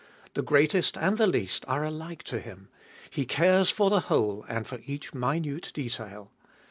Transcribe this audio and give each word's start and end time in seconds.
The 0.33 0.41
greatest 0.41 0.97
and 0.97 1.19
the 1.19 1.27
least 1.27 1.63
are 1.67 1.83
alike 1.83 2.23
to 2.23 2.39
Him; 2.39 2.69
He 3.11 3.23
cares 3.23 3.69
for 3.69 3.91
the 3.91 3.99
whole 4.09 4.43
and 4.49 4.65
for 4.65 4.79
each 4.83 5.13
minute 5.13 5.69
detail. 5.75 6.31